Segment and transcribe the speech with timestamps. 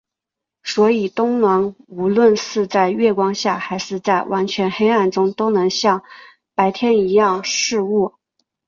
[0.63, 6.01] 所以冬狼无论是在月光下还是在完全黑暗中都能像
[6.55, 8.15] 白天一样视物。